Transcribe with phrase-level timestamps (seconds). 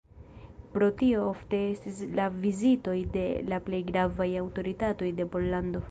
[0.77, 5.79] Pro tio ofte estis la vizitoj de la plej gravaj aŭtoritatoj de Pollando.